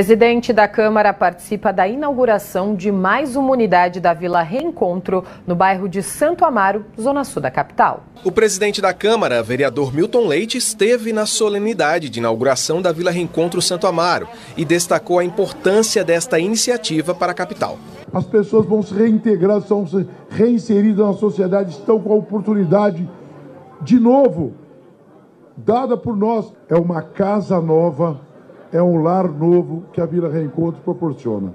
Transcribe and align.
Presidente 0.00 0.52
da 0.52 0.68
Câmara 0.68 1.12
participa 1.12 1.72
da 1.72 1.88
inauguração 1.88 2.76
de 2.76 2.92
mais 2.92 3.34
uma 3.34 3.50
unidade 3.50 3.98
da 3.98 4.14
Vila 4.14 4.42
Reencontro, 4.42 5.24
no 5.44 5.56
bairro 5.56 5.88
de 5.88 6.04
Santo 6.04 6.44
Amaro, 6.44 6.84
zona 6.96 7.24
sul 7.24 7.42
da 7.42 7.50
capital. 7.50 8.04
O 8.22 8.30
presidente 8.30 8.80
da 8.80 8.94
Câmara, 8.94 9.42
vereador 9.42 9.92
Milton 9.92 10.28
Leite, 10.28 10.56
esteve 10.56 11.12
na 11.12 11.26
solenidade 11.26 12.08
de 12.08 12.20
inauguração 12.20 12.80
da 12.80 12.92
Vila 12.92 13.10
Reencontro 13.10 13.60
Santo 13.60 13.88
Amaro 13.88 14.28
e 14.56 14.64
destacou 14.64 15.18
a 15.18 15.24
importância 15.24 16.04
desta 16.04 16.38
iniciativa 16.38 17.12
para 17.12 17.32
a 17.32 17.34
capital. 17.34 17.76
As 18.14 18.24
pessoas 18.24 18.66
vão 18.66 18.84
se 18.84 18.94
reintegrar, 18.94 19.62
são 19.62 19.84
reinseridas 20.30 21.04
na 21.08 21.14
sociedade, 21.14 21.72
estão 21.72 22.00
com 22.00 22.12
a 22.12 22.16
oportunidade 22.16 23.10
de 23.82 23.98
novo 23.98 24.54
dada 25.56 25.96
por 25.96 26.16
nós. 26.16 26.52
É 26.68 26.76
uma 26.76 27.02
casa 27.02 27.60
nova 27.60 28.27
é 28.72 28.82
um 28.82 29.02
lar 29.02 29.28
novo 29.28 29.84
que 29.92 30.00
a 30.00 30.06
Vila 30.06 30.28
Reencontro 30.28 30.80
proporciona. 30.82 31.54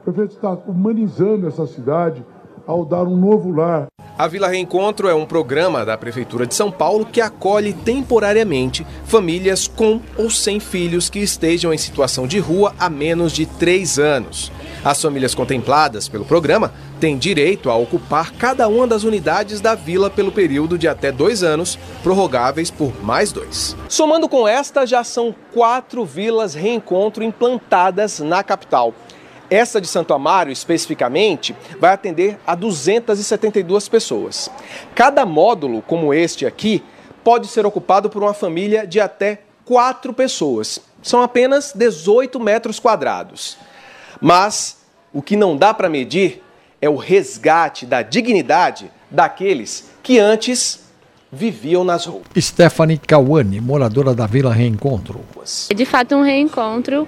O 0.00 0.04
prefeito 0.04 0.34
está 0.34 0.52
humanizando 0.66 1.46
essa 1.46 1.66
cidade 1.66 2.24
ao 2.66 2.84
dar 2.84 3.04
um 3.04 3.16
novo 3.16 3.50
lar. 3.50 3.86
A 4.18 4.26
Vila 4.26 4.48
Reencontro 4.48 5.06
é 5.06 5.14
um 5.14 5.24
programa 5.24 5.84
da 5.84 5.96
Prefeitura 5.96 6.44
de 6.44 6.52
São 6.52 6.72
Paulo 6.72 7.06
que 7.06 7.20
acolhe 7.20 7.72
temporariamente 7.72 8.84
famílias 9.04 9.68
com 9.68 10.00
ou 10.16 10.28
sem 10.28 10.58
filhos 10.58 11.08
que 11.08 11.20
estejam 11.20 11.72
em 11.72 11.78
situação 11.78 12.26
de 12.26 12.40
rua 12.40 12.74
há 12.80 12.90
menos 12.90 13.30
de 13.30 13.46
três 13.46 13.96
anos. 13.96 14.50
As 14.84 15.00
famílias 15.00 15.36
contempladas 15.36 16.08
pelo 16.08 16.24
programa 16.24 16.72
têm 16.98 17.16
direito 17.16 17.70
a 17.70 17.76
ocupar 17.76 18.32
cada 18.32 18.68
uma 18.68 18.86
das 18.86 19.04
unidades 19.04 19.60
da 19.60 19.74
vila 19.74 20.10
pelo 20.10 20.30
período 20.30 20.76
de 20.76 20.86
até 20.86 21.10
dois 21.10 21.42
anos, 21.42 21.78
prorrogáveis 22.02 22.70
por 22.70 23.02
mais 23.02 23.32
dois. 23.32 23.76
Somando 23.88 24.28
com 24.28 24.46
esta, 24.46 24.86
já 24.86 25.02
são 25.02 25.34
quatro 25.54 26.04
vilas 26.04 26.54
reencontro 26.54 27.24
implantadas 27.24 28.18
na 28.18 28.42
capital. 28.42 28.92
Essa 29.50 29.80
de 29.80 29.86
Santo 29.86 30.12
Amaro, 30.12 30.50
especificamente, 30.50 31.56
vai 31.80 31.92
atender 31.94 32.38
a 32.46 32.54
272 32.54 33.88
pessoas. 33.88 34.50
Cada 34.94 35.24
módulo, 35.24 35.80
como 35.80 36.12
este 36.12 36.44
aqui, 36.44 36.82
pode 37.24 37.46
ser 37.46 37.64
ocupado 37.64 38.10
por 38.10 38.22
uma 38.22 38.34
família 38.34 38.86
de 38.86 39.00
até 39.00 39.40
quatro 39.64 40.12
pessoas. 40.12 40.80
São 41.02 41.22
apenas 41.22 41.72
18 41.74 42.38
metros 42.38 42.78
quadrados. 42.78 43.56
Mas 44.20 44.78
o 45.12 45.22
que 45.22 45.36
não 45.36 45.56
dá 45.56 45.72
para 45.72 45.88
medir 45.88 46.42
é 46.80 46.88
o 46.88 46.96
resgate 46.96 47.86
da 47.86 48.02
dignidade 48.02 48.90
daqueles 49.10 49.90
que 50.02 50.18
antes 50.18 50.88
viviam 51.30 51.84
nas 51.84 52.06
ruas. 52.06 52.24
Stephanie 52.36 52.98
Kawane, 52.98 53.60
moradora 53.60 54.14
da 54.14 54.26
Vila 54.26 54.52
Reencontro. 54.52 55.20
É 55.70 55.74
de 55.74 55.84
fato 55.84 56.14
um 56.14 56.22
reencontro 56.22 57.06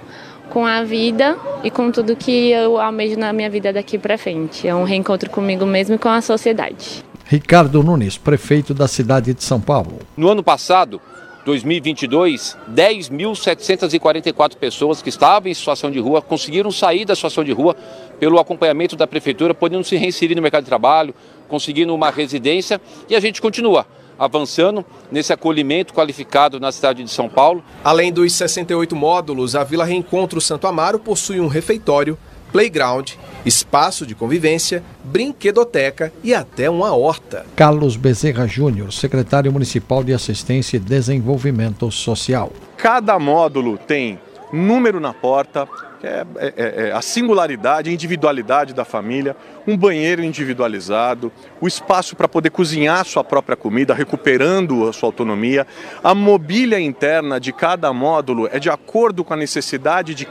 com 0.49 0.65
a 0.65 0.83
vida 0.83 1.37
e 1.63 1.71
com 1.71 1.91
tudo 1.91 2.15
que 2.15 2.49
eu 2.51 2.79
almejo 2.79 3.17
na 3.17 3.31
minha 3.31 3.49
vida 3.49 3.71
daqui 3.71 3.97
para 3.97 4.17
frente. 4.17 4.67
É 4.67 4.75
um 4.75 4.83
reencontro 4.83 5.29
comigo 5.29 5.65
mesmo 5.65 5.95
e 5.95 5.97
com 5.97 6.09
a 6.09 6.21
sociedade. 6.21 7.03
Ricardo 7.25 7.81
Nunes, 7.81 8.17
prefeito 8.17 8.73
da 8.73 8.87
cidade 8.87 9.33
de 9.33 9.43
São 9.43 9.61
Paulo. 9.61 9.99
No 10.17 10.27
ano 10.27 10.43
passado, 10.43 11.01
2022, 11.45 12.57
10.744 12.71 14.55
pessoas 14.55 15.01
que 15.01 15.09
estavam 15.09 15.49
em 15.49 15.53
situação 15.53 15.89
de 15.89 15.99
rua 15.99 16.21
conseguiram 16.21 16.71
sair 16.71 17.05
da 17.05 17.15
situação 17.15 17.43
de 17.43 17.51
rua 17.51 17.75
pelo 18.19 18.39
acompanhamento 18.39 18.95
da 18.95 19.07
prefeitura, 19.07 19.53
podendo 19.53 19.83
se 19.83 19.95
reinserir 19.95 20.35
no 20.35 20.41
mercado 20.41 20.63
de 20.63 20.69
trabalho, 20.69 21.13
conseguindo 21.47 21.93
uma 21.93 22.11
residência 22.11 22.79
e 23.09 23.15
a 23.15 23.19
gente 23.19 23.41
continua 23.41 23.85
avançando 24.19 24.85
nesse 25.11 25.33
acolhimento 25.33 25.95
qualificado 25.95 26.59
na 26.59 26.71
cidade 26.71 27.03
de 27.03 27.09
São 27.09 27.27
Paulo. 27.27 27.63
Além 27.83 28.13
dos 28.13 28.31
68 28.33 28.95
módulos, 28.95 29.55
a 29.55 29.63
Vila 29.63 29.83
Reencontro 29.83 30.39
Santo 30.39 30.67
Amaro 30.67 30.99
possui 30.99 31.39
um 31.39 31.47
refeitório, 31.47 32.15
playground, 32.51 33.11
espaço 33.45 34.05
de 34.05 34.13
convivência, 34.13 34.83
brinquedoteca 35.03 36.11
e 36.23 36.33
até 36.33 36.69
uma 36.69 36.95
horta. 36.95 37.45
Carlos 37.55 37.95
Bezerra 37.95 38.47
Júnior, 38.47 38.91
secretário 38.91 39.51
municipal 39.51 40.03
de 40.03 40.13
Assistência 40.13 40.77
e 40.77 40.79
Desenvolvimento 40.79 41.89
Social. 41.91 42.51
Cada 42.77 43.17
módulo 43.17 43.77
tem 43.77 44.19
número 44.51 44.99
na 44.99 45.13
porta, 45.13 45.67
é, 46.03 46.25
é, 46.35 46.53
é, 46.57 46.87
é, 46.87 46.91
a 46.91 47.01
singularidade, 47.01 47.89
a 47.89 47.93
individualidade 47.93 48.73
da 48.73 48.83
família, 48.83 49.35
um 49.67 49.77
banheiro 49.77 50.23
individualizado, 50.23 51.31
o 51.59 51.67
espaço 51.67 52.15
para 52.15 52.27
poder 52.27 52.49
cozinhar 52.49 53.05
sua 53.05 53.23
própria 53.23 53.55
comida, 53.55 53.93
recuperando 53.93 54.87
a 54.87 54.93
sua 54.93 55.07
autonomia. 55.07 55.65
A 56.03 56.15
mobília 56.15 56.79
interna 56.79 57.39
de 57.39 57.53
cada 57.53 57.93
módulo 57.93 58.49
é 58.51 58.59
de 58.59 58.69
acordo 58.69 59.23
com 59.23 59.33
a 59.33 59.37
necessidade 59.37 60.15
de 60.15 60.27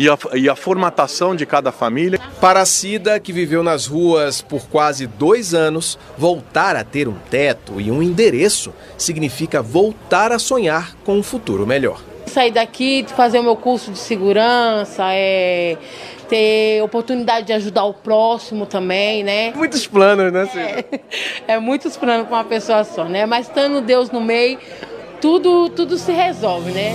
e 0.00 0.08
a, 0.08 0.18
e 0.34 0.48
a, 0.48 0.56
formatação 0.56 1.36
de 1.36 1.44
cada 1.44 1.70
família. 1.70 2.18
Para 2.40 2.62
a 2.62 2.64
Cida, 2.64 3.20
que 3.20 3.34
viveu 3.34 3.62
nas 3.62 3.86
ruas 3.86 4.40
por 4.40 4.66
quase 4.66 5.06
dois 5.06 5.52
anos, 5.52 5.98
voltar 6.16 6.74
a 6.74 6.82
ter 6.82 7.06
um 7.06 7.16
teto 7.30 7.78
e 7.78 7.90
um 7.90 8.02
endereço 8.02 8.72
significa 8.96 9.60
voltar 9.60 10.32
a 10.32 10.38
sonhar 10.38 10.96
com 11.04 11.18
um 11.18 11.22
futuro 11.22 11.66
melhor. 11.66 12.00
Sair 12.24 12.50
daqui, 12.50 13.04
fazer 13.14 13.40
o 13.40 13.42
meu 13.42 13.56
curso 13.56 13.90
de 13.90 13.98
segurança, 13.98 15.04
é, 15.12 15.76
ter 16.28 16.82
oportunidade 16.82 17.46
de 17.48 17.52
ajudar 17.52 17.84
o 17.84 17.92
próximo 17.92 18.64
também, 18.64 19.22
né? 19.22 19.52
Muitos 19.54 19.86
planos, 19.86 20.32
né, 20.32 20.46
Cida? 20.46 20.84
É, 21.46 21.54
é 21.54 21.58
muitos 21.58 21.98
planos 21.98 22.26
com 22.26 22.34
uma 22.34 22.44
pessoa 22.44 22.84
só, 22.84 23.04
né? 23.04 23.26
Mas 23.26 23.48
estando 23.48 23.82
Deus 23.82 24.10
no 24.10 24.20
meio, 24.20 24.58
tudo, 25.20 25.68
tudo 25.68 25.98
se 25.98 26.12
resolve, 26.12 26.70
né? 26.70 26.94